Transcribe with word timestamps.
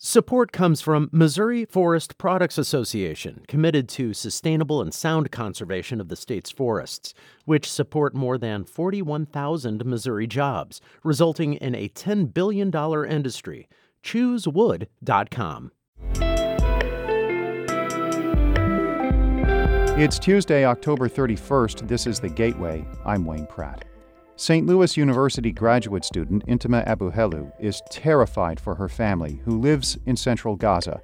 Support 0.00 0.52
comes 0.52 0.80
from 0.80 1.10
Missouri 1.10 1.64
Forest 1.64 2.18
Products 2.18 2.56
Association, 2.56 3.42
committed 3.48 3.88
to 3.88 4.14
sustainable 4.14 4.80
and 4.80 4.94
sound 4.94 5.32
conservation 5.32 6.00
of 6.00 6.06
the 6.06 6.14
state's 6.14 6.52
forests, 6.52 7.14
which 7.46 7.68
support 7.68 8.14
more 8.14 8.38
than 8.38 8.62
41,000 8.62 9.84
Missouri 9.84 10.28
jobs, 10.28 10.80
resulting 11.02 11.54
in 11.54 11.74
a 11.74 11.88
$10 11.88 12.32
billion 12.32 12.72
industry. 13.10 13.68
ChooseWood.com. 14.04 15.72
It's 20.00 20.20
Tuesday, 20.20 20.64
October 20.64 21.08
31st. 21.08 21.88
This 21.88 22.06
is 22.06 22.20
The 22.20 22.28
Gateway. 22.28 22.86
I'm 23.04 23.24
Wayne 23.24 23.48
Pratt. 23.48 23.87
St. 24.40 24.68
Louis 24.68 24.96
University 24.96 25.50
graduate 25.50 26.04
student 26.04 26.46
Intimaa 26.46 26.86
AbuHelou 26.86 27.50
is 27.58 27.82
terrified 27.90 28.60
for 28.60 28.76
her 28.76 28.88
family, 28.88 29.40
who 29.44 29.58
lives 29.58 29.98
in 30.06 30.16
central 30.16 30.54
Gaza. 30.54 31.02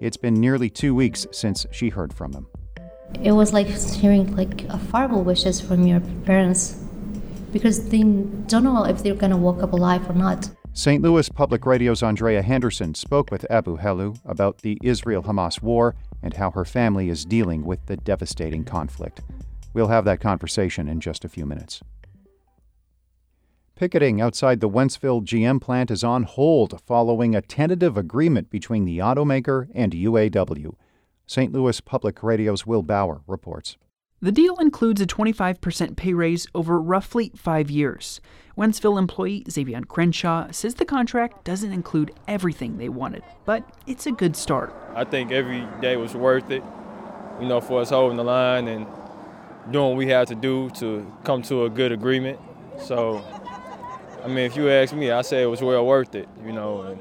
It's 0.00 0.16
been 0.16 0.34
nearly 0.34 0.68
two 0.68 0.92
weeks 0.92 1.24
since 1.30 1.64
she 1.70 1.90
heard 1.90 2.12
from 2.12 2.32
them. 2.32 2.48
It 3.22 3.30
was 3.30 3.52
like 3.52 3.68
hearing 3.68 4.34
like 4.34 4.68
horrible 4.90 5.22
wishes 5.22 5.60
from 5.60 5.86
your 5.86 6.00
parents 6.24 6.82
because 7.52 7.88
they 7.88 8.02
don't 8.02 8.64
know 8.64 8.84
if 8.84 9.04
they're 9.04 9.14
going 9.14 9.30
to 9.30 9.36
wake 9.36 9.62
up 9.62 9.74
alive 9.74 10.10
or 10.10 10.14
not. 10.14 10.50
St. 10.72 11.00
Louis 11.00 11.28
Public 11.28 11.64
Radio's 11.64 12.02
Andrea 12.02 12.42
Henderson 12.42 12.96
spoke 12.96 13.30
with 13.30 13.46
AbuHelou 13.48 14.18
about 14.24 14.62
the 14.62 14.76
Israel 14.82 15.22
Hamas 15.22 15.62
war 15.62 15.94
and 16.20 16.34
how 16.34 16.50
her 16.50 16.64
family 16.64 17.10
is 17.10 17.24
dealing 17.24 17.64
with 17.64 17.86
the 17.86 17.96
devastating 17.96 18.64
conflict. 18.64 19.20
We'll 19.72 19.86
have 19.86 20.04
that 20.06 20.20
conversation 20.20 20.88
in 20.88 20.98
just 20.98 21.24
a 21.24 21.28
few 21.28 21.46
minutes. 21.46 21.80
Picketing 23.82 24.20
outside 24.20 24.60
the 24.60 24.68
Wentzville 24.68 25.24
GM 25.24 25.60
plant 25.60 25.90
is 25.90 26.04
on 26.04 26.22
hold 26.22 26.80
following 26.86 27.34
a 27.34 27.42
tentative 27.42 27.96
agreement 27.96 28.48
between 28.48 28.84
the 28.84 28.98
automaker 28.98 29.66
and 29.74 29.92
UAW. 29.92 30.76
St. 31.26 31.52
Louis 31.52 31.80
Public 31.80 32.22
Radio's 32.22 32.64
Will 32.64 32.84
Bauer 32.84 33.22
reports. 33.26 33.76
The 34.20 34.30
deal 34.30 34.54
includes 34.58 35.00
a 35.00 35.06
25% 35.06 35.96
pay 35.96 36.14
raise 36.14 36.46
over 36.54 36.80
roughly 36.80 37.32
five 37.34 37.72
years. 37.72 38.20
Wentzville 38.56 39.00
employee 39.00 39.44
Xavier 39.50 39.80
Crenshaw 39.80 40.52
says 40.52 40.76
the 40.76 40.84
contract 40.84 41.42
doesn't 41.42 41.72
include 41.72 42.12
everything 42.28 42.78
they 42.78 42.88
wanted, 42.88 43.24
but 43.44 43.68
it's 43.88 44.06
a 44.06 44.12
good 44.12 44.36
start. 44.36 44.72
I 44.94 45.02
think 45.02 45.32
every 45.32 45.66
day 45.80 45.96
was 45.96 46.14
worth 46.14 46.52
it, 46.52 46.62
you 47.40 47.48
know, 47.48 47.60
for 47.60 47.80
us 47.80 47.90
holding 47.90 48.16
the 48.16 48.22
line 48.22 48.68
and 48.68 48.86
doing 49.72 49.88
what 49.88 49.96
we 49.96 50.06
had 50.06 50.28
to 50.28 50.36
do 50.36 50.70
to 50.70 51.04
come 51.24 51.42
to 51.42 51.64
a 51.64 51.68
good 51.68 51.90
agreement. 51.90 52.38
So 52.78 53.24
I 54.22 54.28
mean, 54.28 54.38
if 54.38 54.56
you 54.56 54.70
ask 54.70 54.94
me, 54.94 55.10
I 55.10 55.22
say 55.22 55.42
it 55.42 55.46
was 55.46 55.62
well 55.62 55.84
worth 55.84 56.14
it, 56.14 56.28
you 56.44 56.52
know, 56.52 56.82
and 56.82 57.00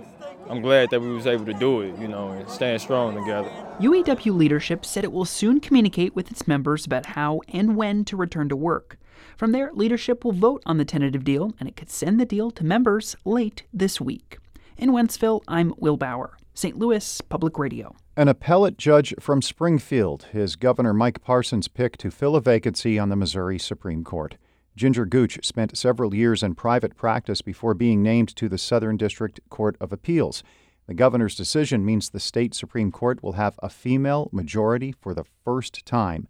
I'm 0.49 0.61
glad 0.61 0.89
that 0.89 1.01
we 1.01 1.13
was 1.13 1.27
able 1.27 1.45
to 1.45 1.53
do 1.53 1.81
it, 1.81 1.97
you 1.99 2.07
know, 2.07 2.31
and 2.31 2.49
stand 2.49 2.81
strong 2.81 3.15
together. 3.15 3.49
UAW 3.79 4.35
leadership 4.35 4.85
said 4.85 5.03
it 5.03 5.11
will 5.11 5.25
soon 5.25 5.59
communicate 5.59 6.15
with 6.15 6.31
its 6.31 6.47
members 6.47 6.85
about 6.85 7.05
how 7.07 7.41
and 7.47 7.75
when 7.75 8.05
to 8.05 8.17
return 8.17 8.49
to 8.49 8.55
work. 8.55 8.97
From 9.37 9.51
there, 9.51 9.71
leadership 9.73 10.25
will 10.25 10.31
vote 10.31 10.63
on 10.65 10.77
the 10.77 10.85
tentative 10.85 11.23
deal, 11.23 11.53
and 11.59 11.69
it 11.69 11.75
could 11.75 11.91
send 11.91 12.19
the 12.19 12.25
deal 12.25 12.49
to 12.51 12.65
members 12.65 13.15
late 13.23 13.63
this 13.71 14.01
week. 14.01 14.39
In 14.77 14.89
Wentzville, 14.89 15.43
I'm 15.47 15.75
Will 15.77 15.97
Bauer, 15.97 16.37
St. 16.55 16.75
Louis 16.75 17.21
Public 17.21 17.59
Radio. 17.59 17.95
An 18.17 18.27
appellate 18.29 18.77
judge 18.77 19.13
from 19.19 19.43
Springfield 19.43 20.25
is 20.33 20.55
Governor 20.55 20.93
Mike 20.93 21.21
Parson's 21.21 21.67
pick 21.67 21.97
to 21.97 22.09
fill 22.09 22.35
a 22.35 22.41
vacancy 22.41 22.97
on 22.97 23.09
the 23.09 23.15
Missouri 23.15 23.59
Supreme 23.59 24.03
Court. 24.03 24.37
Ginger 24.75 25.05
Gooch 25.05 25.39
spent 25.45 25.77
several 25.77 26.15
years 26.15 26.43
in 26.43 26.55
private 26.55 26.95
practice 26.95 27.41
before 27.41 27.73
being 27.73 28.01
named 28.01 28.35
to 28.35 28.47
the 28.47 28.57
Southern 28.57 28.97
District 28.97 29.39
Court 29.49 29.75
of 29.79 29.91
Appeals. 29.91 30.43
The 30.87 30.93
governor's 30.93 31.35
decision 31.35 31.85
means 31.85 32.09
the 32.09 32.19
state 32.19 32.53
Supreme 32.53 32.91
Court 32.91 33.21
will 33.21 33.33
have 33.33 33.59
a 33.61 33.69
female 33.69 34.29
majority 34.31 34.93
for 34.93 35.13
the 35.13 35.25
first 35.45 35.85
time. 35.85 36.27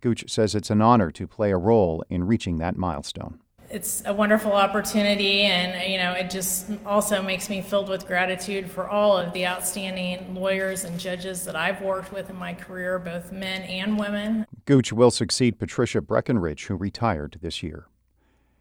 Gooch 0.00 0.30
says 0.30 0.54
it's 0.54 0.70
an 0.70 0.82
honor 0.82 1.10
to 1.10 1.26
play 1.26 1.50
a 1.50 1.56
role 1.56 2.04
in 2.08 2.24
reaching 2.24 2.58
that 2.58 2.76
milestone 2.76 3.40
it's 3.70 4.02
a 4.06 4.14
wonderful 4.14 4.52
opportunity 4.52 5.42
and 5.42 5.90
you 5.90 5.98
know 5.98 6.12
it 6.12 6.30
just 6.30 6.70
also 6.86 7.22
makes 7.22 7.50
me 7.50 7.60
filled 7.60 7.88
with 7.88 8.06
gratitude 8.06 8.70
for 8.70 8.88
all 8.88 9.16
of 9.16 9.32
the 9.32 9.46
outstanding 9.46 10.34
lawyers 10.34 10.84
and 10.84 10.98
judges 10.98 11.44
that 11.44 11.54
I've 11.54 11.80
worked 11.82 12.12
with 12.12 12.30
in 12.30 12.36
my 12.36 12.54
career 12.54 12.98
both 12.98 13.32
men 13.32 13.62
and 13.62 13.98
women. 13.98 14.46
Gooch 14.64 14.92
will 14.92 15.10
succeed 15.10 15.58
Patricia 15.58 16.00
Breckenridge 16.00 16.66
who 16.66 16.76
retired 16.76 17.38
this 17.42 17.62
year. 17.62 17.88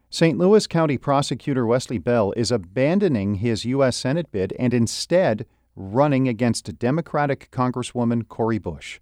St. 0.09 0.38
Louis 0.38 0.66
County 0.68 0.97
Prosecutor 0.97 1.66
Wesley 1.66 1.97
Bell 1.97 2.34
is 2.38 2.51
abandoning 2.51 3.35
his 3.35 3.66
U.S. 3.66 3.97
Senate 3.97 4.31
bid 4.31 4.53
and 4.57 4.74
instead 4.74 5.45
running 5.75 6.28
against 6.28 6.79
Democratic 6.79 7.50
Congresswoman 7.51 8.28
Cori 8.28 8.57
Bush. 8.57 9.00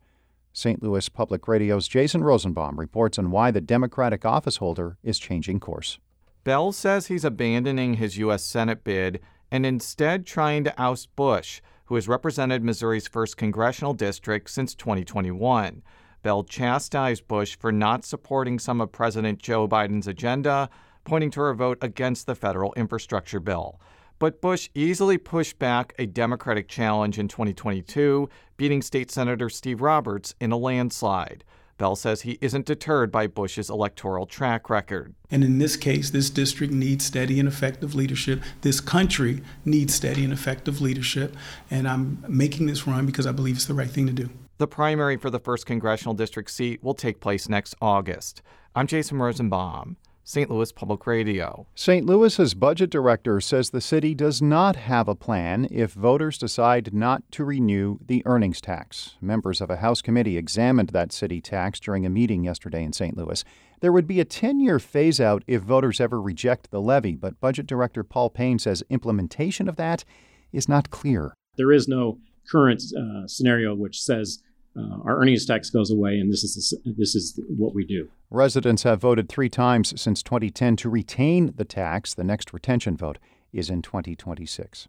St. 0.55 0.81
Louis 0.81 1.09
Public 1.09 1.49
Radio's 1.49 1.85
Jason 1.85 2.23
Rosenbaum 2.23 2.79
reports 2.79 3.19
on 3.19 3.29
why 3.29 3.51
the 3.51 3.59
Democratic 3.59 4.21
officeholder 4.21 4.95
is 5.03 5.19
changing 5.19 5.59
course. 5.59 5.99
Bell 6.45 6.71
says 6.71 7.07
he's 7.07 7.25
abandoning 7.25 7.95
his 7.95 8.17
U.S. 8.19 8.41
Senate 8.41 8.85
bid 8.85 9.19
and 9.51 9.65
instead 9.65 10.25
trying 10.25 10.63
to 10.63 10.81
oust 10.81 11.13
Bush, 11.17 11.59
who 11.87 11.95
has 11.95 12.07
represented 12.07 12.63
Missouri's 12.63 13.09
1st 13.09 13.35
congressional 13.35 13.93
district 13.93 14.49
since 14.49 14.73
2021. 14.75 15.83
Bell 16.23 16.43
chastised 16.45 17.27
Bush 17.27 17.57
for 17.57 17.73
not 17.73 18.05
supporting 18.05 18.57
some 18.57 18.79
of 18.79 18.93
President 18.93 19.39
Joe 19.39 19.67
Biden's 19.67 20.07
agenda, 20.07 20.69
pointing 21.03 21.31
to 21.31 21.41
her 21.41 21.53
vote 21.53 21.79
against 21.81 22.27
the 22.27 22.33
federal 22.33 22.73
infrastructure 22.77 23.41
bill. 23.41 23.77
But 24.17 24.39
Bush 24.39 24.69
easily 24.73 25.17
pushed 25.17 25.59
back 25.59 25.93
a 25.99 26.05
Democratic 26.05 26.69
challenge 26.69 27.19
in 27.19 27.27
2022, 27.27 28.29
beating 28.55 28.81
State 28.81 29.11
Senator 29.11 29.49
Steve 29.49 29.81
Roberts 29.81 30.33
in 30.39 30.51
a 30.51 30.57
landslide. 30.57 31.43
Bell 31.77 31.97
says 31.97 32.21
he 32.21 32.37
isn't 32.39 32.65
deterred 32.65 33.11
by 33.11 33.27
Bush's 33.27 33.69
electoral 33.69 34.25
track 34.25 34.69
record. 34.69 35.13
And 35.29 35.43
in 35.43 35.59
this 35.59 35.75
case, 35.75 36.09
this 36.09 36.29
district 36.29 36.71
needs 36.71 37.03
steady 37.03 37.37
and 37.37 37.49
effective 37.49 37.93
leadership. 37.93 38.41
This 38.61 38.79
country 38.79 39.41
needs 39.65 39.93
steady 39.93 40.23
and 40.23 40.31
effective 40.31 40.79
leadership. 40.79 41.35
And 41.69 41.85
I'm 41.85 42.23
making 42.29 42.67
this 42.67 42.87
run 42.87 43.05
because 43.05 43.27
I 43.27 43.33
believe 43.33 43.55
it's 43.55 43.65
the 43.65 43.73
right 43.73 43.89
thing 43.89 44.07
to 44.07 44.13
do. 44.13 44.29
The 44.57 44.67
primary 44.67 45.17
for 45.17 45.29
the 45.29 45.41
1st 45.41 45.65
Congressional 45.65 46.13
District 46.13 46.49
seat 46.49 46.81
will 46.81 46.93
take 46.93 47.19
place 47.19 47.49
next 47.49 47.75
August. 47.81 48.41
I'm 48.73 48.87
Jason 48.87 49.17
Rosenbaum. 49.17 49.97
St. 50.27 50.49
Louis 50.49 50.71
Public 50.71 51.05
Radio. 51.05 51.67
St. 51.75 52.03
Louis's 52.03 52.55
budget 52.55 52.89
director 52.89 53.39
says 53.39 53.69
the 53.69 53.79
city 53.79 54.15
does 54.15 54.41
not 54.41 54.75
have 54.75 55.07
a 55.07 55.13
plan 55.13 55.67
if 55.69 55.93
voters 55.93 56.39
decide 56.39 56.95
not 56.95 57.21
to 57.33 57.45
renew 57.45 57.99
the 58.03 58.23
earnings 58.25 58.59
tax. 58.59 59.17
Members 59.21 59.61
of 59.61 59.69
a 59.69 59.77
House 59.77 60.01
committee 60.01 60.35
examined 60.35 60.89
that 60.89 61.11
city 61.11 61.41
tax 61.41 61.79
during 61.79 62.07
a 62.07 62.09
meeting 62.09 62.43
yesterday 62.43 62.83
in 62.83 62.91
St. 62.91 63.15
Louis. 63.15 63.45
There 63.81 63.91
would 63.91 64.07
be 64.07 64.19
a 64.19 64.25
10 64.25 64.59
year 64.59 64.79
phase 64.79 65.21
out 65.21 65.43
if 65.45 65.61
voters 65.61 66.01
ever 66.01 66.19
reject 66.19 66.71
the 66.71 66.81
levy, 66.81 67.15
but 67.15 67.39
budget 67.39 67.67
director 67.67 68.03
Paul 68.03 68.31
Payne 68.31 68.57
says 68.57 68.83
implementation 68.89 69.69
of 69.69 69.75
that 69.75 70.03
is 70.51 70.67
not 70.67 70.89
clear. 70.89 71.35
There 71.55 71.71
is 71.71 71.87
no 71.87 72.17
current 72.51 72.81
uh, 72.97 73.27
scenario 73.27 73.75
which 73.75 74.01
says 74.01 74.39
uh, 74.77 74.97
our 75.05 75.21
earnings 75.21 75.45
tax 75.45 75.69
goes 75.69 75.89
away, 75.91 76.19
and 76.19 76.31
this 76.31 76.43
is 76.43 76.73
this 76.85 77.15
is 77.15 77.39
what 77.47 77.73
we 77.73 77.85
do. 77.85 78.09
Residents 78.29 78.83
have 78.83 78.99
voted 78.99 79.29
three 79.29 79.49
times 79.49 79.99
since 79.99 80.21
2010 80.21 80.75
to 80.77 80.89
retain 80.89 81.53
the 81.55 81.65
tax. 81.65 82.13
The 82.13 82.23
next 82.23 82.53
retention 82.53 82.97
vote 82.97 83.17
is 83.53 83.69
in 83.69 83.81
2026. 83.81 84.87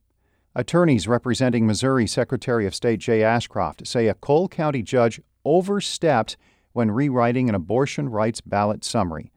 Attorneys 0.55 1.07
representing 1.07 1.67
Missouri 1.67 2.07
Secretary 2.07 2.67
of 2.67 2.75
State 2.75 2.99
Jay 2.99 3.23
Ashcroft 3.23 3.87
say 3.87 4.09
a 4.09 4.15
Cole 4.15 4.49
County 4.49 4.83
judge 4.83 5.21
overstepped 5.45 6.37
when 6.73 6.91
rewriting 6.91 7.49
an 7.49 7.55
abortion 7.55 8.09
rights 8.09 8.41
ballot 8.41 8.85
summary. 8.85 9.31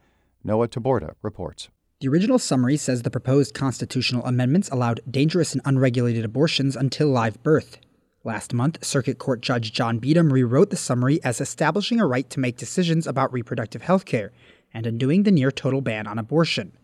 Noah 0.43 0.67
Taborda 0.67 1.13
reports. 1.21 1.69
The 2.01 2.07
original 2.07 2.39
summary 2.39 2.77
says 2.77 3.01
the 3.01 3.11
proposed 3.11 3.53
constitutional 3.53 4.25
amendments 4.25 4.69
allowed 4.69 5.01
dangerous 5.09 5.51
and 5.53 5.61
unregulated 5.65 6.23
abortions 6.23 6.77
until 6.77 7.09
live 7.09 7.43
birth. 7.43 7.77
Last 8.29 8.53
month, 8.53 8.85
Circuit 8.85 9.17
Court 9.17 9.41
Judge 9.41 9.73
Jon 9.73 9.97
Beetem 9.97 10.31
rewrote 10.31 10.69
the 10.69 10.77
summary 10.77 11.19
as 11.23 11.41
establishing 11.41 11.99
a 11.99 12.05
right 12.05 12.29
to 12.29 12.39
make 12.39 12.57
decisions 12.57 13.07
about 13.07 13.33
reproductive 13.33 13.81
health 13.81 14.05
care 14.05 14.31
and 14.71 14.85
undoing 14.85 15.23
the 15.23 15.31
near 15.31 15.49
total 15.49 15.81
ban 15.81 16.05
on 16.05 16.19
abortion. 16.19 16.77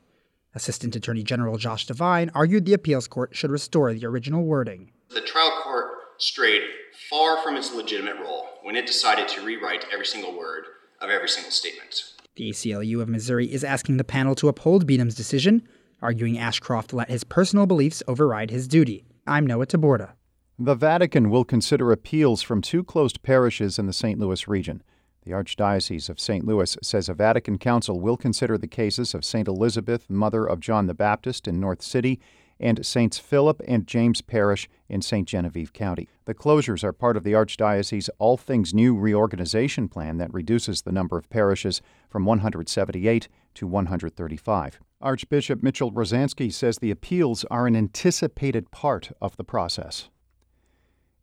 Assistant 0.56 0.96
Attorney 0.96 1.22
General 1.22 1.60
Josh 1.60 1.86
Divine 1.86 2.32
argued 2.34 2.66
the 2.66 2.74
appeals 2.74 3.08
court 3.08 3.36
should 3.36 3.52
restore 3.52 3.94
the 3.94 4.08
original 4.08 4.44
wording. 4.44 4.90
The 5.10 5.22
trial 5.22 5.62
court 5.64 5.86
strayed 6.18 6.64
far 7.12 7.40
from 7.44 7.56
its 7.58 7.72
legitimate 7.72 8.18
role 8.20 8.48
when 8.64 8.76
it 8.76 8.88
decided 8.88 9.28
to 9.28 9.46
rewrite 9.46 9.86
every 9.94 10.08
single 10.08 10.36
word 10.36 10.64
of 11.00 11.12
every 11.12 11.30
single 11.30 11.52
statement. 11.52 12.06
The 12.38 12.50
ACLU 12.50 13.04
of 13.04 13.08
Missouri 13.08 13.54
is 13.54 13.64
asking 13.64 13.98
the 13.98 14.04
panel 14.04 14.34
to 14.34 14.48
uphold 14.48 14.88
Beetem's 14.88 15.14
decision, 15.14 15.62
arguing 16.02 16.40
Ashcroft 16.40 16.92
let 16.92 17.12
his 17.12 17.24
personal 17.24 17.68
beliefs 17.68 18.02
override 18.08 18.50
his 18.50 18.68
duty. 18.68 19.06
I'm 19.28 19.46
Noah 19.46 19.68
Taborda. 19.68 20.14
The 20.58 20.76
Vatican 20.76 21.30
will 21.30 21.44
consider 21.44 21.92
appeals 21.92 22.42
from 22.42 22.62
two 22.62 22.82
closed 22.82 23.22
parishes 23.22 23.78
in 23.78 23.88
the 23.88 23.94
St. 23.94 24.18
Louis 24.18 24.48
region. 24.48 24.82
The 25.24 25.34
Archdiocese 25.34 26.08
of 26.08 26.18
St. 26.18 26.46
Louis 26.46 26.78
says 26.82 27.10
a 27.10 27.14
Vatican 27.14 27.58
council 27.58 28.00
will 28.00 28.16
consider 28.16 28.58
the 28.58 28.66
cases 28.66 29.14
of 29.14 29.26
St. 29.26 29.50
Elizabeth, 29.50 30.10
mother 30.10 30.46
of 30.46 30.62
John 30.62 30.88
the 30.88 30.94
Baptist 30.94 31.46
in 31.46 31.60
North 31.60 31.82
City, 31.82 32.22
and 32.58 32.86
Saints 32.86 33.20
Philip 33.20 33.62
and 33.68 33.86
James 33.86 34.22
Parish 34.22 34.70
in 34.88 35.02
Ste. 35.02 35.26
Genevieve 35.26 35.74
County. 35.74 36.08
The 36.24 36.34
closures 36.34 36.86
are 36.86 36.94
part 36.94 37.18
of 37.18 37.26
the 37.26 37.34
Archdiocese 37.34 38.08
All 38.18 38.38
Things 38.38 38.74
New 38.74 38.96
reorganization 38.96 39.90
plan 39.90 40.20
that 40.20 40.34
reduces 40.34 40.84
the 40.84 40.94
number 40.94 41.18
of 41.18 41.30
parishes 41.30 41.82
from 42.10 42.24
178 42.24 43.28
to 43.56 43.68
135. 43.68 44.80
Archbishop 45.02 45.62
Mitchell 45.62 45.92
Rozanski 45.92 46.54
says 46.54 46.78
the 46.78 46.92
appeals 46.92 47.44
are 47.52 47.68
an 47.68 47.76
anticipated 47.76 48.72
part 48.72 49.12
of 49.20 49.36
the 49.36 49.44
process. 49.44 50.08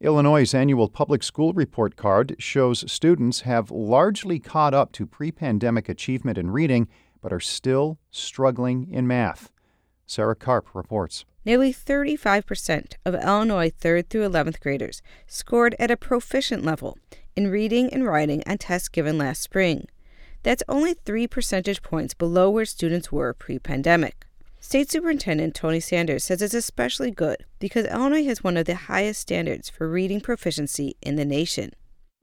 Illinois' 0.02 0.52
annual 0.52 0.88
public 0.88 1.22
school 1.22 1.52
report 1.52 1.94
card 1.94 2.34
shows 2.36 2.90
students 2.90 3.42
have 3.42 3.70
largely 3.70 4.40
caught 4.40 4.74
up 4.74 4.90
to 4.90 5.06
pre 5.06 5.30
pandemic 5.30 5.88
achievement 5.88 6.36
in 6.36 6.50
reading, 6.50 6.88
but 7.20 7.32
are 7.32 7.38
still 7.38 7.98
struggling 8.10 8.90
in 8.90 9.06
math. 9.06 9.52
Sarah 10.04 10.34
Karp 10.34 10.66
reports. 10.74 11.24
Nearly 11.44 11.72
35% 11.72 12.94
of 13.04 13.14
Illinois 13.14 13.70
3rd 13.70 14.08
through 14.08 14.28
11th 14.28 14.58
graders 14.58 15.02
scored 15.28 15.76
at 15.78 15.90
a 15.92 15.96
proficient 15.96 16.64
level 16.64 16.98
in 17.36 17.48
reading 17.48 17.92
and 17.92 18.04
writing 18.04 18.42
on 18.44 18.58
tests 18.58 18.88
given 18.88 19.18
last 19.18 19.40
spring. 19.40 19.86
That's 20.42 20.64
only 20.68 20.94
three 20.94 21.28
percentage 21.28 21.80
points 21.80 22.12
below 22.12 22.50
where 22.50 22.64
students 22.64 23.12
were 23.12 23.32
pre 23.32 23.60
pandemic. 23.60 24.26
State 24.72 24.90
Superintendent 24.90 25.54
Tony 25.54 25.80
Sanders 25.80 26.24
says 26.24 26.40
it's 26.40 26.54
especially 26.54 27.10
good 27.10 27.44
because 27.58 27.84
Illinois 27.84 28.24
has 28.24 28.42
one 28.42 28.56
of 28.56 28.64
the 28.64 28.74
highest 28.74 29.20
standards 29.20 29.68
for 29.68 29.86
reading 29.86 30.18
proficiency 30.18 30.96
in 31.02 31.16
the 31.16 31.26
nation. 31.26 31.72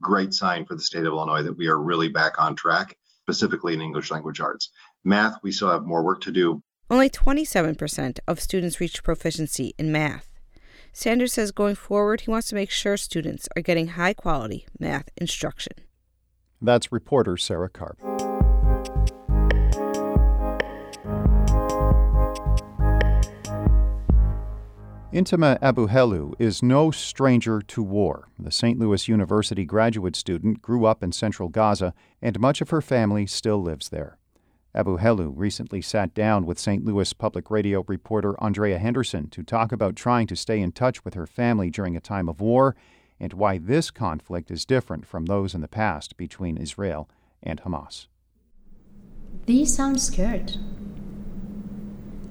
Great 0.02 0.34
sign 0.34 0.66
for 0.66 0.74
the 0.74 0.82
state 0.82 1.06
of 1.06 1.12
Illinois 1.12 1.44
that 1.44 1.56
we 1.56 1.68
are 1.68 1.78
really 1.78 2.08
back 2.08 2.40
on 2.40 2.56
track, 2.56 2.96
specifically 3.22 3.72
in 3.74 3.80
English 3.80 4.10
language 4.10 4.40
arts. 4.40 4.72
Math, 5.04 5.36
we 5.44 5.52
still 5.52 5.70
have 5.70 5.84
more 5.84 6.02
work 6.02 6.22
to 6.22 6.32
do. 6.32 6.60
Only 6.90 7.08
27% 7.08 8.18
of 8.26 8.40
students 8.40 8.80
reach 8.80 9.04
proficiency 9.04 9.72
in 9.78 9.92
math. 9.92 10.26
Sanders 10.92 11.34
says 11.34 11.52
going 11.52 11.76
forward, 11.76 12.22
he 12.22 12.32
wants 12.32 12.48
to 12.48 12.56
make 12.56 12.72
sure 12.72 12.96
students 12.96 13.48
are 13.54 13.62
getting 13.62 13.90
high 13.90 14.12
quality 14.12 14.66
math 14.76 15.08
instruction. 15.16 15.74
That's 16.60 16.90
reporter 16.90 17.36
Sarah 17.36 17.68
Karp. 17.68 18.00
Intimaa 25.12 25.58
AbuHelou 25.58 26.34
is 26.38 26.62
no 26.62 26.92
stranger 26.92 27.60
to 27.60 27.82
war. 27.82 28.28
The 28.38 28.52
St. 28.52 28.78
Louis 28.78 29.08
University 29.08 29.64
graduate 29.64 30.14
student 30.14 30.62
grew 30.62 30.84
up 30.84 31.02
in 31.02 31.10
central 31.10 31.48
Gaza, 31.48 31.94
and 32.22 32.38
much 32.38 32.60
of 32.60 32.70
her 32.70 32.80
family 32.80 33.26
still 33.26 33.60
lives 33.60 33.88
there. 33.88 34.18
Abuhelu 34.72 35.32
recently 35.34 35.82
sat 35.82 36.14
down 36.14 36.46
with 36.46 36.60
St. 36.60 36.84
Louis 36.84 37.12
Public 37.12 37.50
Radio 37.50 37.84
reporter 37.88 38.40
Andrea 38.40 38.78
Henderson 38.78 39.28
to 39.30 39.42
talk 39.42 39.72
about 39.72 39.96
trying 39.96 40.28
to 40.28 40.36
stay 40.36 40.60
in 40.60 40.70
touch 40.70 41.04
with 41.04 41.14
her 41.14 41.26
family 41.26 41.70
during 41.70 41.96
a 41.96 42.00
time 42.00 42.28
of 42.28 42.40
war 42.40 42.76
and 43.18 43.32
why 43.32 43.58
this 43.58 43.90
conflict 43.90 44.48
is 44.48 44.64
different 44.64 45.04
from 45.04 45.26
those 45.26 45.56
in 45.56 45.60
the 45.60 45.66
past 45.66 46.16
between 46.16 46.56
Israel 46.56 47.10
and 47.42 47.60
Hamas. 47.62 48.06
These 49.46 49.74
sound 49.74 50.00
scared. 50.00 50.56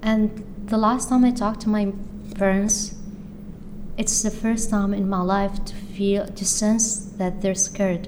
And 0.01 0.45
the 0.67 0.77
last 0.77 1.09
time 1.09 1.25
I 1.25 1.31
talked 1.31 1.59
to 1.61 1.69
my 1.69 1.91
parents, 2.39 2.95
it's 3.97 4.23
the 4.23 4.31
first 4.31 4.69
time 4.69 4.93
in 4.93 5.09
my 5.09 5.21
life 5.21 5.63
to 5.65 5.75
feel, 5.75 6.25
to 6.25 6.45
sense 6.45 7.05
that 7.17 7.41
they're 7.41 7.53
scared. 7.53 8.07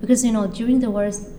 Because, 0.00 0.24
you 0.24 0.32
know, 0.32 0.46
during 0.46 0.80
the 0.80 0.90
wars, 0.90 1.30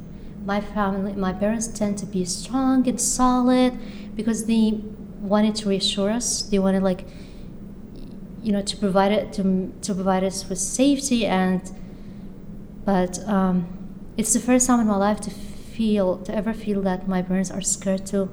my 0.45 0.61
family, 0.61 1.13
my 1.13 1.33
parents 1.33 1.67
tend 1.67 1.97
to 1.97 2.05
be 2.05 2.23
strong 2.23 2.87
and 2.87 3.01
solid 3.01 3.73
because 4.15 4.45
they 4.45 4.79
wanted 5.19 5.55
to 5.55 5.69
reassure 5.69 6.11
us. 6.11 6.43
They 6.43 6.59
wanted, 6.59 6.83
like, 6.83 7.05
you 8.43 8.51
know, 8.51 8.61
to 8.61 8.77
provide 8.77 9.11
it 9.11 9.33
to, 9.33 9.73
to 9.81 9.93
provide 9.95 10.23
us 10.23 10.47
with 10.47 10.59
safety 10.59 11.25
and, 11.25 11.61
but 12.85 13.19
um, 13.27 13.67
it's 14.15 14.31
the 14.33 14.39
first 14.39 14.67
time 14.67 14.79
in 14.79 14.87
my 14.87 14.95
life 14.95 15.19
to 15.21 15.31
feel, 15.31 16.17
to 16.19 16.33
ever 16.33 16.53
feel 16.53 16.81
that 16.83 17.07
my 17.07 17.21
parents 17.21 17.51
are 17.51 17.61
scared 17.61 18.05
too. 18.05 18.29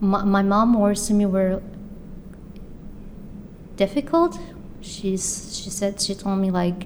My, 0.00 0.24
my 0.24 0.42
mom 0.42 0.74
words 0.74 1.06
to 1.06 1.14
me 1.14 1.26
were 1.26 1.62
difficult. 3.84 4.32
She's 4.80 5.26
she 5.58 5.68
said 5.78 5.92
she 6.04 6.14
told 6.22 6.38
me 6.44 6.50
like 6.62 6.80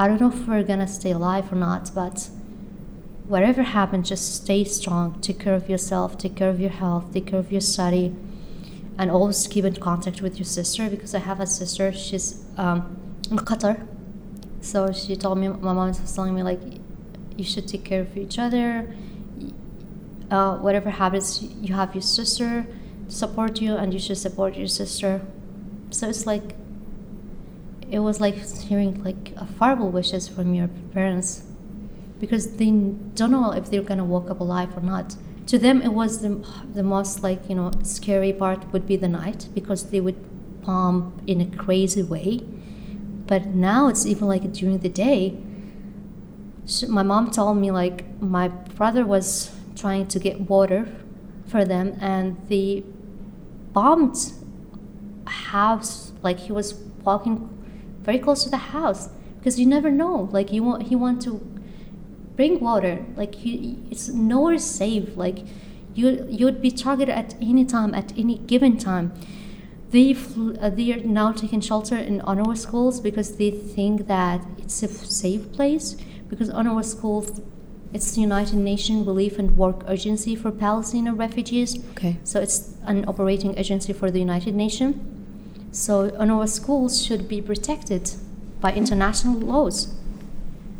I 0.00 0.02
don't 0.06 0.20
know 0.22 0.32
if 0.36 0.40
we're 0.48 0.66
gonna 0.72 0.92
stay 1.00 1.12
alive 1.20 1.46
or 1.52 1.58
not, 1.68 1.84
but 2.00 2.16
whatever 3.32 3.62
happens, 3.78 4.08
just 4.12 4.24
stay 4.42 4.62
strong. 4.78 5.04
Take 5.26 5.38
care 5.44 5.56
of 5.60 5.64
yourself. 5.72 6.08
Take 6.24 6.34
care 6.40 6.50
of 6.54 6.58
your 6.64 6.74
health. 6.82 7.04
Take 7.14 7.26
care 7.30 7.40
of 7.46 7.50
your 7.56 7.64
study, 7.74 8.06
and 8.98 9.06
always 9.16 9.40
keep 9.52 9.64
in 9.70 9.76
contact 9.88 10.18
with 10.24 10.34
your 10.40 10.50
sister 10.58 10.82
because 10.94 11.12
I 11.18 11.22
have 11.30 11.40
a 11.46 11.48
sister. 11.60 11.84
She's 12.04 12.26
um, 12.64 12.78
in 13.30 13.38
Qatar, 13.48 13.76
so 14.70 14.78
she 15.00 15.12
told 15.24 15.36
me 15.42 15.48
my 15.48 15.72
mom 15.78 15.88
was 15.88 16.14
telling 16.16 16.34
me 16.38 16.42
like 16.50 16.62
you 17.38 17.46
should 17.52 17.66
take 17.72 17.84
care 17.90 18.02
of 18.06 18.16
each 18.16 18.36
other. 18.38 18.68
Uh, 20.36 20.52
whatever 20.66 20.90
happens, 20.90 21.28
you 21.66 21.72
have 21.80 21.94
your 21.94 22.06
sister 22.18 22.66
support 23.08 23.60
you 23.60 23.76
and 23.76 23.92
you 23.92 24.00
should 24.00 24.18
support 24.18 24.56
your 24.56 24.68
sister. 24.68 25.22
So 25.90 26.08
it's 26.08 26.26
like 26.26 26.54
it 27.90 28.00
was 28.00 28.20
like 28.20 28.34
hearing 28.68 29.02
like 29.04 29.32
a 29.36 29.44
horrible 29.44 29.90
wishes 29.90 30.28
from 30.28 30.54
your 30.54 30.68
parents 30.92 31.44
because 32.18 32.56
they 32.56 32.70
don't 32.70 33.30
know 33.30 33.52
if 33.52 33.70
they're 33.70 33.82
gonna 33.82 34.04
wake 34.04 34.30
up 34.30 34.40
alive 34.40 34.76
or 34.76 34.80
not. 34.80 35.16
To 35.46 35.58
them 35.58 35.80
it 35.82 35.92
was 35.92 36.20
the, 36.22 36.44
the 36.74 36.82
most 36.82 37.22
like 37.22 37.48
you 37.48 37.54
know 37.54 37.70
scary 37.82 38.32
part 38.32 38.72
would 38.72 38.86
be 38.86 38.96
the 38.96 39.08
night 39.08 39.48
because 39.54 39.90
they 39.90 40.00
would 40.00 40.18
bomb 40.64 41.20
in 41.26 41.40
a 41.40 41.46
crazy 41.46 42.02
way. 42.02 42.40
But 43.26 43.46
now 43.46 43.88
it's 43.88 44.06
even 44.06 44.28
like 44.28 44.52
during 44.52 44.78
the 44.78 44.88
day 44.88 45.36
so 46.66 46.88
my 46.88 47.04
mom 47.04 47.30
told 47.30 47.58
me 47.58 47.70
like 47.70 48.20
my 48.20 48.48
brother 48.48 49.06
was 49.06 49.54
trying 49.76 50.08
to 50.08 50.18
get 50.18 50.40
water 50.40 50.88
for 51.46 51.64
them 51.64 51.96
and 52.00 52.36
the 52.48 52.82
bombed 53.76 54.16
house 55.52 56.12
like 56.22 56.38
he 56.46 56.52
was 56.52 56.74
walking 57.04 57.36
very 58.00 58.18
close 58.18 58.44
to 58.44 58.50
the 58.50 58.62
house 58.74 59.08
because 59.38 59.60
you 59.60 59.66
never 59.66 59.90
know 59.90 60.28
like 60.32 60.52
you 60.52 60.62
want 60.62 60.84
he 60.90 60.96
want 60.96 61.20
to 61.22 61.32
bring 62.36 62.60
water 62.60 63.04
like 63.16 63.34
he, 63.34 63.78
it's 63.90 64.08
nowhere 64.08 64.58
safe 64.58 65.16
like 65.16 65.38
you 65.96 66.26
you 66.28 66.44
would 66.44 66.60
be 66.60 66.70
targeted 66.70 67.14
at 67.14 67.34
any 67.40 67.64
time 67.64 67.94
at 67.94 68.12
any 68.16 68.38
given 68.38 68.76
time. 68.76 69.12
They 69.90 70.12
fl- 70.12 70.56
uh, 70.60 70.70
they 70.70 70.92
are 70.92 71.02
now 71.02 71.32
taking 71.32 71.60
shelter 71.60 71.96
in 71.96 72.20
UNRWA 72.20 72.56
schools 72.58 73.00
because 73.00 73.36
they 73.36 73.50
think 73.50 74.06
that 74.06 74.44
it's 74.58 74.82
a 74.82 74.88
safe 74.88 75.52
place 75.52 75.96
because 76.28 76.50
UNRWA 76.50 76.84
schools 76.84 77.40
it's 77.92 78.12
the 78.14 78.20
United 78.20 78.56
Nations 78.56 79.06
Relief 79.06 79.38
and 79.38 79.56
Work 79.56 79.84
Agency 79.88 80.34
for 80.36 80.50
Palestinian 80.50 81.16
refugees. 81.16 81.78
Okay. 81.92 82.18
So 82.24 82.40
it's 82.40 82.74
an 82.84 83.04
operating 83.08 83.56
agency 83.58 83.92
for 83.92 84.10
the 84.10 84.18
United 84.18 84.54
Nations. 84.54 84.96
So 85.72 86.10
UNRWA 86.10 86.48
schools 86.48 87.04
should 87.04 87.28
be 87.28 87.40
protected 87.40 88.12
by 88.60 88.72
international 88.72 89.38
laws. 89.38 89.94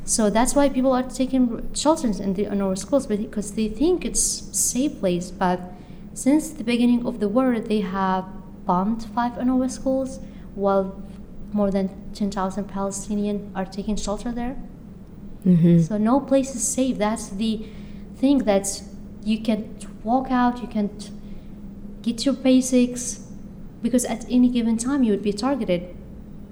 So 0.05 0.31
that's 0.31 0.55
why 0.55 0.69
people 0.69 0.93
are 0.93 1.03
taking 1.03 1.69
shelter 1.75 2.07
in 2.09 2.35
the 2.35 2.47
UNRWA 2.47 2.79
schools 2.79 3.07
because 3.07 3.53
they 3.53 3.69
think 3.69 4.05
it's 4.05 4.41
a 4.41 4.55
safe 4.55 5.01
place. 5.01 5.31
But 5.31 5.61
since 6.15 6.51
the 6.51 6.65
beginning 6.65 7.05
of 7.07 7.21
the 7.21 7.29
war, 7.29 7.59
they 7.59 7.81
have 7.81 8.25
bombed 8.65 9.05
five 9.15 9.33
UNRWA 9.33 9.71
schools, 9.71 10.19
while 10.55 11.03
more 11.53 11.71
than 11.71 11.91
10,000 12.15 12.65
Palestinians 12.65 13.51
are 13.55 13.65
taking 13.65 13.97
shelter 13.97 14.33
there. 14.33 14.57
Mm-hmm. 15.47 15.81
So 15.83 15.97
no 15.97 16.21
place 16.21 16.55
is 16.55 16.67
safe. 16.67 16.99
That's 16.99 17.29
the 17.29 17.67
thing 18.17 18.39
that 18.39 18.83
you 19.23 19.41
can't 19.41 19.87
walk 20.05 20.31
out, 20.31 20.61
you 20.61 20.69
can't 20.69 21.11
get 22.03 22.25
your 22.25 22.35
basics, 22.35 23.27
because 23.83 24.05
at 24.05 24.25
any 24.29 24.49
given 24.49 24.77
time 24.77 25.03
you 25.03 25.13
would 25.13 25.23
be 25.23 25.33
targeted. 25.33 25.95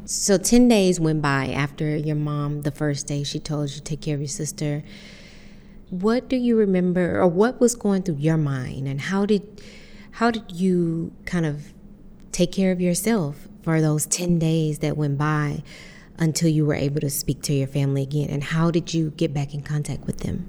So 0.04 0.36
10 0.36 0.68
days 0.68 1.00
went 1.00 1.22
by 1.22 1.48
after 1.48 1.96
your 1.96 2.16
mom, 2.16 2.62
the 2.62 2.70
first 2.70 3.06
day 3.06 3.24
she 3.24 3.38
told 3.38 3.70
you 3.70 3.76
to 3.76 3.82
take 3.82 4.02
care 4.02 4.14
of 4.14 4.20
your 4.20 4.28
sister. 4.28 4.84
What 5.90 6.28
do 6.28 6.36
you 6.36 6.56
remember 6.56 7.20
or 7.20 7.26
what 7.26 7.60
was 7.60 7.74
going 7.74 8.02
through 8.02 8.16
your 8.16 8.36
mind 8.36 8.86
and 8.86 9.00
how 9.00 9.26
did 9.26 9.62
how 10.12 10.30
did 10.30 10.52
you 10.52 11.12
kind 11.24 11.46
of 11.46 11.72
take 12.32 12.52
care 12.52 12.70
of 12.70 12.80
yourself 12.80 13.48
for 13.62 13.80
those 13.80 14.06
10 14.06 14.38
days 14.38 14.80
that 14.80 14.96
went 14.96 15.18
by 15.18 15.62
until 16.18 16.48
you 16.48 16.64
were 16.64 16.74
able 16.74 17.00
to 17.00 17.10
speak 17.10 17.42
to 17.42 17.52
your 17.52 17.66
family 17.66 18.02
again 18.02 18.28
and 18.30 18.44
how 18.44 18.70
did 18.70 18.94
you 18.94 19.10
get 19.10 19.34
back 19.34 19.54
in 19.54 19.62
contact 19.62 20.04
with 20.06 20.18
them? 20.18 20.46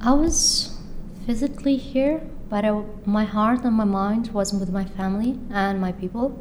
I 0.00 0.12
was 0.12 0.78
physically 1.26 1.76
here 1.76 2.22
but 2.52 2.66
I, 2.66 2.82
my 3.06 3.24
heart 3.24 3.64
and 3.64 3.74
my 3.74 3.84
mind 3.84 4.28
was 4.34 4.52
with 4.52 4.70
my 4.70 4.84
family 4.84 5.38
and 5.50 5.80
my 5.80 5.90
people. 5.90 6.38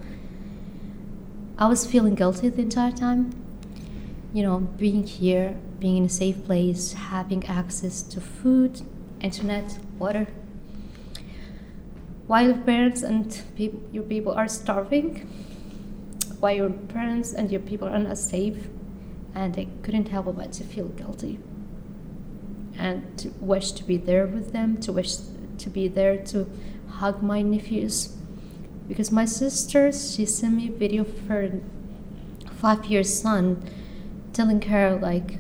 I 1.58 1.68
was 1.68 1.86
feeling 1.86 2.16
guilty 2.16 2.50
the 2.50 2.64
entire 2.64 2.92
time. 2.92 3.32
You 4.34 4.44
know, 4.44 4.60
being 4.60 5.04
here, 5.08 5.56
being 5.80 5.96
in 5.96 6.04
a 6.04 6.10
safe 6.10 6.44
place, 6.44 6.92
having 6.92 7.46
access 7.46 8.02
to 8.02 8.20
food, 8.20 8.82
internet, 9.22 9.80
water. 9.98 10.28
while 12.28 12.46
your 12.48 12.58
parents 12.58 13.04
and 13.04 13.42
pe- 13.56 13.80
your 13.94 14.04
people 14.04 14.34
are 14.34 14.50
starving, 14.50 15.30
while 16.42 16.56
your 16.56 16.70
parents 16.70 17.34
and 17.34 17.52
your 17.52 17.62
people 17.62 17.88
are 17.88 18.00
not 18.00 18.18
safe, 18.18 18.68
and 19.34 19.58
I 19.58 19.68
couldn't 19.84 20.10
help 20.10 20.36
but 20.36 20.52
to 20.54 20.64
feel 20.64 20.88
guilty. 20.88 21.40
And 22.78 23.18
to 23.20 23.30
wish 23.40 23.72
to 23.74 23.84
be 23.84 23.98
there 23.98 24.26
with 24.26 24.52
them, 24.52 24.78
to 24.82 24.92
wish 24.92 25.18
to 25.60 25.70
be 25.70 25.88
there 25.88 26.18
to 26.18 26.50
hug 26.90 27.22
my 27.22 27.44
nephews. 27.44 28.18
Because 28.88 29.12
my 29.12 29.26
sister, 29.26 29.92
she 29.92 30.26
sent 30.26 30.56
me 30.56 30.70
a 30.70 30.72
video 30.72 31.04
of 31.04 31.28
her 31.28 31.62
five 32.62 32.86
years 32.86 33.22
son 33.22 33.64
telling 34.34 34.62
her 34.62 34.96
like 35.02 35.40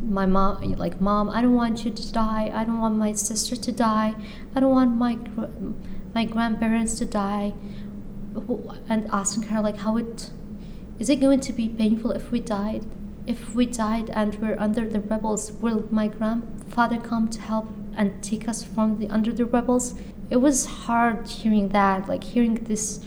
my 0.00 0.24
mom 0.24 0.62
like 0.74 1.00
mom 1.00 1.28
i 1.28 1.42
don't 1.42 1.54
want 1.54 1.84
you 1.84 1.90
to 1.90 2.12
die. 2.12 2.50
I 2.54 2.64
don't 2.64 2.80
want 2.80 2.96
my 2.96 3.12
sister 3.12 3.56
to 3.56 3.72
die. 3.72 4.14
I 4.54 4.60
don't 4.60 4.70
want 4.70 4.96
my 4.96 5.18
my 6.14 6.24
grandparents 6.24 6.98
to 6.98 7.04
die 7.04 7.52
and 8.88 9.08
asking 9.12 9.44
her 9.44 9.60
like 9.60 9.78
how 9.78 9.96
it 9.96 10.30
is 10.98 11.08
it 11.08 11.16
going 11.16 11.40
to 11.40 11.52
be 11.52 11.68
painful 11.68 12.12
if 12.12 12.30
we 12.30 12.40
died 12.40 12.84
if 13.26 13.54
we 13.54 13.66
died 13.66 14.10
and 14.10 14.34
we're 14.36 14.58
under 14.58 14.88
the 14.88 15.00
rebels? 15.00 15.52
Will 15.52 15.86
my 15.90 16.08
grandfather 16.08 16.98
come 16.98 17.28
to 17.28 17.40
help 17.40 17.68
and 17.96 18.22
take 18.22 18.48
us 18.48 18.64
from 18.64 18.98
the 18.98 19.08
under 19.08 19.32
the 19.32 19.44
rebels? 19.44 19.94
It 20.30 20.36
was 20.36 20.66
hard 20.66 21.28
hearing 21.28 21.68
that 21.68 22.08
like 22.08 22.24
hearing 22.24 22.54
this 22.54 23.04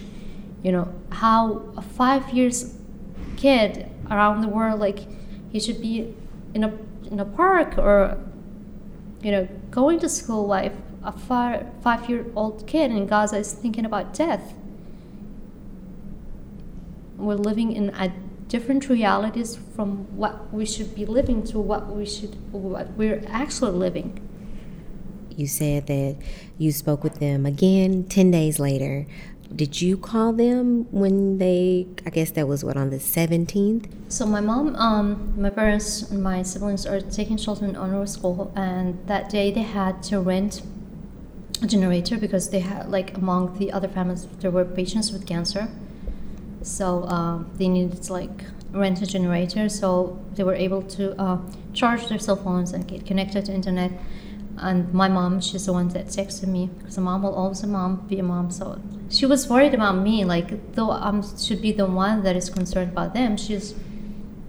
you 0.64 0.72
know 0.72 0.94
how 1.10 1.64
a 1.78 1.82
five 1.82 2.30
years 2.32 2.78
kid 3.38 3.90
around 4.10 4.42
the 4.42 4.48
world 4.48 4.80
like 4.80 5.00
he 5.52 5.60
should 5.60 5.82
be 5.82 6.14
in 6.54 6.64
a 6.64 6.72
in 7.12 7.20
a 7.20 7.26
park 7.26 7.78
or 7.78 8.18
you 9.22 9.32
know 9.32 9.48
going 9.72 10.00
to 10.00 10.10
school 10.10 10.46
life 10.48 10.74
a 11.04 11.12
five 11.12 11.68
five 11.82 12.10
year 12.10 12.26
old 12.36 12.66
kid 12.66 12.92
in 12.92 13.06
gaza 13.06 13.38
is 13.38 13.52
thinking 13.52 13.86
about 13.86 14.14
death 14.14 14.54
we're 17.24 17.36
living 17.36 17.72
in 17.72 17.90
a 17.90 18.12
different 18.48 18.88
realities 18.88 19.58
from 19.76 20.16
what 20.16 20.54
we 20.54 20.64
should 20.64 20.94
be 20.94 21.06
living 21.06 21.44
to 21.44 21.60
what 21.60 21.88
we 21.88 22.06
should 22.06 22.36
what 22.54 22.92
we're 22.92 23.24
actually 23.28 23.72
living. 23.72 24.10
You 25.36 25.48
said 25.48 25.88
that 25.88 26.18
you 26.60 26.72
spoke 26.72 27.04
with 27.04 27.16
them 27.20 27.48
again 27.48 28.04
10 28.04 28.30
days 28.30 28.60
later. 28.60 29.08
Did 29.56 29.82
you 29.82 29.98
call 29.98 30.34
them 30.34 30.88
when 30.92 31.38
they 31.38 31.86
i 32.08 32.10
guess 32.10 32.32
that 32.32 32.48
was 32.48 32.64
what 32.64 32.76
on 32.76 32.90
the 32.90 32.98
17th 32.98 33.86
so 34.10 34.26
my 34.26 34.42
mom 34.42 34.76
um, 34.76 35.34
my 35.38 35.52
parents 35.52 36.10
and 36.10 36.24
my 36.24 36.42
siblings 36.42 36.88
are 36.88 37.02
taking 37.02 37.38
children 37.38 37.72
in 37.72 37.76
UNRWA 37.76 38.10
school 38.10 38.52
and 38.56 38.98
that 39.06 39.30
day 39.30 39.52
they 39.52 39.62
had 39.62 40.02
to 40.10 40.20
rent 40.20 40.64
a 41.62 41.68
generator 41.68 42.18
because 42.18 42.50
they 42.50 42.62
had 42.62 42.90
like 42.90 43.16
among 43.16 43.58
the 43.60 43.72
other 43.72 43.88
families 43.88 44.28
there 44.42 44.50
were 44.50 44.66
patients 44.66 45.12
with 45.12 45.28
cancer 45.28 45.70
so 46.64 47.04
uh, 47.04 47.44
they 47.56 47.68
needed 47.68 48.10
like 48.10 48.46
rent 48.72 49.02
a 49.02 49.06
generator 49.06 49.70
so 49.70 50.20
they 50.34 50.44
were 50.44 50.56
able 50.56 50.82
to 50.82 51.20
uh, 51.22 51.38
charge 51.74 52.08
their 52.08 52.18
cell 52.20 52.36
phones 52.36 52.72
and 52.74 52.88
get 52.88 53.06
connected 53.06 53.46
to 53.46 53.54
internet. 53.54 53.92
And 54.58 54.94
my 54.94 55.08
mom 55.08 55.42
she's 55.42 55.66
the 55.66 55.74
one 55.74 55.90
that 55.90 56.08
texted 56.08 56.48
me 56.48 56.70
because 56.78 56.98
a 56.98 57.02
mom 57.02 57.24
will 57.24 57.36
always 57.36 57.64
a 57.64 57.68
mom 57.68 58.08
be 58.08 58.20
a 58.20 58.24
mom. 58.24 58.52
So 58.52 58.80
she 59.10 59.26
was 59.26 59.48
worried 59.48 59.74
about 59.74 59.98
me 59.98 60.26
like 60.26 60.74
though 60.74 60.92
i 60.92 61.22
should 61.38 61.62
be 61.62 61.72
the 61.72 61.86
one 61.86 62.24
that 62.24 62.36
is 62.36 62.50
concerned 62.50 62.92
about 62.92 63.14
them 63.14 63.38
she's 63.38 63.76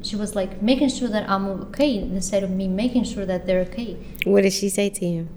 she 0.02 0.16
was 0.16 0.34
like 0.34 0.62
making 0.62 0.88
sure 0.88 1.08
that 1.08 1.28
i'm 1.28 1.46
okay 1.46 1.98
instead 1.98 2.42
of 2.42 2.50
me 2.50 2.66
making 2.66 3.04
sure 3.04 3.26
that 3.26 3.46
they're 3.46 3.60
okay. 3.60 3.96
What 4.24 4.42
did 4.42 4.52
she 4.52 4.68
say 4.68 4.90
to 4.90 5.06
you? 5.06 5.28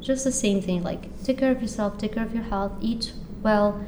Just 0.00 0.24
the 0.24 0.32
same 0.32 0.60
thing 0.60 0.82
like 0.82 1.02
take 1.24 1.38
care 1.38 1.50
of 1.50 1.60
yourself 1.62 1.98
take 1.98 2.14
care 2.14 2.24
of 2.24 2.34
your 2.34 2.44
health 2.44 2.72
eat 2.80 3.12
well 3.42 3.80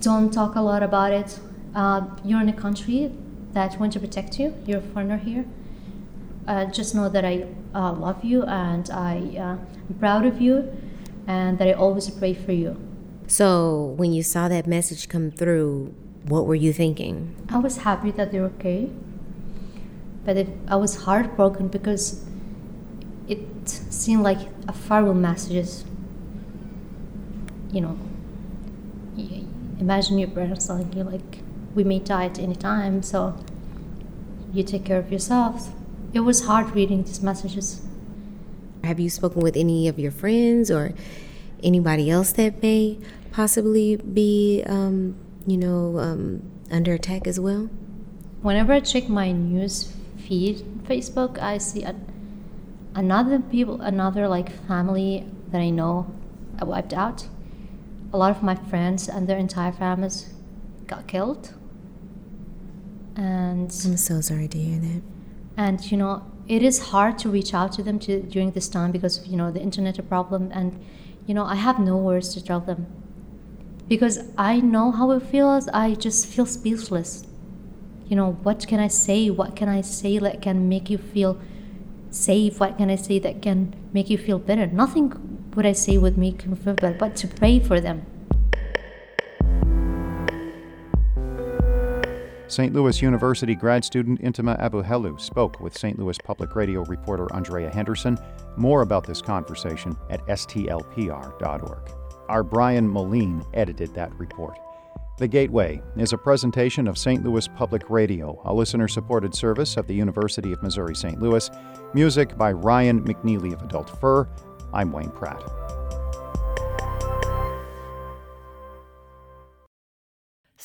don't 0.00 0.32
talk 0.32 0.54
a 0.54 0.60
lot 0.60 0.82
about 0.82 1.12
it 1.12 1.38
uh, 1.74 2.02
you're 2.24 2.40
in 2.40 2.48
a 2.48 2.52
country 2.52 3.12
that 3.52 3.78
want 3.78 3.92
to 3.92 4.00
protect 4.00 4.38
you 4.38 4.54
you're 4.66 4.78
a 4.78 4.82
foreigner 4.92 5.18
here 5.18 5.44
uh, 6.46 6.64
just 6.66 6.94
know 6.94 7.08
that 7.08 7.24
I 7.24 7.46
uh, 7.74 7.92
love 7.92 8.24
you 8.24 8.42
and 8.44 8.88
I 8.90 9.16
uh, 9.36 9.40
am 9.40 9.96
proud 9.98 10.26
of 10.26 10.40
you 10.40 10.76
and 11.26 11.58
that 11.58 11.68
I 11.68 11.72
always 11.72 12.10
pray 12.10 12.34
for 12.34 12.52
you. 12.52 12.76
So, 13.26 13.94
when 13.96 14.12
you 14.12 14.22
saw 14.22 14.48
that 14.48 14.66
message 14.66 15.08
come 15.08 15.30
through, 15.30 15.94
what 16.24 16.46
were 16.46 16.54
you 16.54 16.72
thinking? 16.72 17.34
I 17.48 17.58
was 17.58 17.78
happy 17.78 18.10
that 18.12 18.32
they're 18.32 18.44
okay, 18.56 18.90
but 20.24 20.36
it, 20.36 20.48
I 20.68 20.76
was 20.76 21.04
heartbroken 21.04 21.68
because 21.68 22.24
it 23.28 23.68
seemed 23.68 24.22
like 24.22 24.40
a 24.68 24.72
farewell 24.72 25.14
messages. 25.14 25.84
You 27.70 27.80
know, 27.80 27.98
imagine 29.78 30.18
your 30.18 30.28
parents 30.28 30.66
telling 30.66 30.92
you 30.92 31.04
like, 31.04 31.38
"We 31.74 31.84
may 31.84 31.98
die 31.98 32.26
at 32.26 32.38
any 32.38 32.56
time, 32.56 33.02
so 33.02 33.34
you 34.52 34.62
take 34.62 34.84
care 34.84 34.98
of 34.98 35.10
yourself." 35.10 35.72
it 36.12 36.20
was 36.20 36.44
hard 36.44 36.74
reading 36.74 37.04
these 37.04 37.22
messages. 37.22 37.80
Have 38.84 39.00
you 39.00 39.08
spoken 39.08 39.40
with 39.42 39.56
any 39.56 39.88
of 39.88 39.98
your 39.98 40.10
friends 40.10 40.70
or 40.70 40.92
anybody 41.62 42.10
else 42.10 42.32
that 42.32 42.62
may 42.62 42.98
possibly 43.30 43.96
be, 43.96 44.62
um, 44.66 45.16
you 45.46 45.56
know, 45.56 45.98
um, 45.98 46.42
under 46.70 46.92
attack 46.94 47.26
as 47.26 47.40
well? 47.40 47.70
Whenever 48.42 48.72
I 48.72 48.80
check 48.80 49.08
my 49.08 49.32
news 49.32 49.92
feed, 50.18 50.58
Facebook, 50.84 51.40
I 51.40 51.58
see 51.58 51.84
a, 51.84 51.94
another 52.94 53.38
people, 53.38 53.80
another 53.80 54.28
like 54.28 54.50
family 54.66 55.26
that 55.50 55.60
I 55.60 55.70
know 55.70 56.12
wiped 56.60 56.92
out. 56.92 57.28
A 58.12 58.18
lot 58.18 58.30
of 58.30 58.42
my 58.42 58.54
friends 58.54 59.08
and 59.08 59.26
their 59.26 59.38
entire 59.38 59.72
families 59.72 60.32
got 60.86 61.06
killed. 61.06 61.54
And 63.16 63.70
I'm 63.84 63.96
so 63.96 64.20
sorry 64.20 64.48
to 64.48 64.58
hear 64.58 64.78
that 64.78 65.02
and 65.56 65.90
you 65.90 65.96
know 65.96 66.22
it 66.48 66.62
is 66.62 66.78
hard 66.90 67.18
to 67.18 67.28
reach 67.28 67.54
out 67.54 67.72
to 67.72 67.82
them 67.82 67.98
to, 68.00 68.22
during 68.22 68.50
this 68.52 68.68
time 68.68 68.90
because 68.90 69.18
of 69.18 69.26
you 69.26 69.36
know 69.36 69.50
the 69.50 69.60
internet 69.60 69.98
a 69.98 70.02
problem. 70.02 70.50
And 70.52 70.84
you 71.26 71.34
know 71.34 71.44
i 71.44 71.54
have 71.54 71.78
no 71.78 71.96
words 71.96 72.34
to 72.34 72.44
tell 72.44 72.60
them. 72.60 72.86
Because 73.88 74.20
i 74.38 74.60
know 74.60 74.90
how 74.92 75.10
it 75.12 75.22
feels. 75.22 75.68
I 75.68 75.94
just 75.94 76.26
feel 76.26 76.46
speechless. 76.46 77.24
You 78.08 78.16
know 78.16 78.32
what 78.42 78.66
can 78.66 78.80
i 78.80 78.88
say? 78.88 79.30
What 79.30 79.56
can 79.56 79.68
i 79.68 79.80
say 79.80 80.18
that 80.18 80.42
can 80.42 80.68
make 80.68 80.90
you 80.90 80.98
feel 80.98 81.40
safe? 82.10 82.60
What 82.60 82.78
can 82.78 82.90
i 82.90 82.96
say 82.96 83.18
that 83.18 83.42
can 83.42 83.74
make 83.92 84.10
you 84.10 84.18
feel 84.18 84.38
better? 84.38 84.66
Nothing 84.66 85.12
would 85.54 85.66
i 85.66 85.72
say 85.72 85.98
would 85.98 86.16
make 86.16 86.44
you 86.44 86.54
feel 86.54 86.74
better 86.74 86.96
but 86.98 87.14
to 87.16 87.28
pray 87.28 87.60
for 87.60 87.78
them 87.78 88.06
St. 92.52 92.74
Louis 92.74 93.00
University 93.00 93.54
grad 93.54 93.82
student 93.82 94.20
Intimaa 94.20 94.60
AbuHelou 94.60 95.18
spoke 95.18 95.58
with 95.60 95.74
St. 95.76 95.98
Louis 95.98 96.18
Public 96.22 96.54
Radio 96.54 96.84
reporter 96.84 97.26
Andrea 97.34 97.70
Henderson. 97.70 98.18
More 98.58 98.82
about 98.82 99.06
this 99.06 99.22
conversation 99.22 99.96
at 100.10 100.20
stlpr.org. 100.26 101.90
Our 102.28 102.42
Brian 102.42 102.86
Moline 102.86 103.42
edited 103.54 103.94
that 103.94 104.14
report. 104.18 104.58
The 105.16 105.28
Gateway 105.28 105.80
is 105.96 106.12
a 106.12 106.18
presentation 106.18 106.86
of 106.86 106.98
St. 106.98 107.24
Louis 107.24 107.48
Public 107.48 107.88
Radio, 107.88 108.38
a 108.44 108.52
listener 108.52 108.86
supported 108.86 109.34
service 109.34 109.78
of 109.78 109.86
the 109.86 109.94
University 109.94 110.52
of 110.52 110.62
Missouri 110.62 110.94
St. 110.94 111.22
Louis. 111.22 111.50
Music 111.94 112.36
by 112.36 112.52
Ryan 112.52 113.02
McNeely 113.02 113.54
of 113.54 113.62
Adult 113.62 113.98
Fur. 113.98 114.28
I'm 114.74 114.92
Wayne 114.92 115.10
Pratt. 115.10 115.61